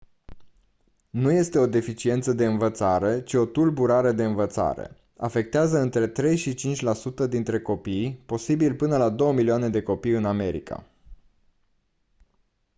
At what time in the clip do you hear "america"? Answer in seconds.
10.25-10.85